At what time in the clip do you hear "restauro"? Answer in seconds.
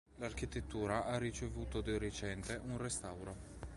2.79-3.37